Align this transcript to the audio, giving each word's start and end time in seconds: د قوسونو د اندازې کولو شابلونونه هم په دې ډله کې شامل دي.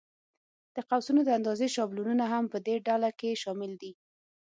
د 0.75 0.77
قوسونو 0.89 1.21
د 1.25 1.29
اندازې 1.37 1.67
کولو 1.67 1.73
شابلونونه 1.75 2.25
هم 2.33 2.43
په 2.53 2.57
دې 2.67 2.75
ډله 2.87 3.09
کې 3.19 3.39
شامل 3.43 3.71
دي. 3.81 3.91